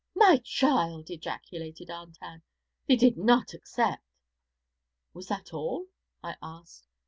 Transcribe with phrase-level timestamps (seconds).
[0.15, 2.41] 'My child!' ejaculated Aunt Ann,
[2.87, 4.01] 'thee did not accept?'
[5.13, 5.89] 'Was that all?'
[6.23, 6.87] I asked.